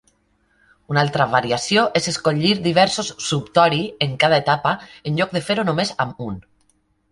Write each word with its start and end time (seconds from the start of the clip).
Un 0.93 0.97
altra 1.01 1.27
variació 1.33 1.83
és 1.99 2.09
escollir 2.13 2.55
diversos 2.69 3.13
"subtori" 3.27 3.83
en 4.09 4.17
cada 4.25 4.41
etapa 4.45 4.75
en 5.11 5.23
lloc 5.23 5.39
de 5.39 5.45
fer-ho 5.51 5.69
només 5.71 5.97
amb 6.07 6.27
un. 6.33 6.45